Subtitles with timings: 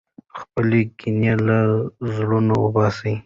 [0.39, 1.59] خپلې کینې له
[2.15, 3.13] زړونو وباسئ.